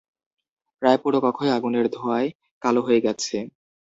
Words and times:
প্রায় 0.81 0.99
পুরো 1.03 1.17
কক্ষই 1.23 1.51
আগুনের 1.57 1.85
ধোঁয়ায় 1.95 2.29
কালো 2.61 2.81
হয়ে 2.87 3.03
গেছে। 3.05 3.37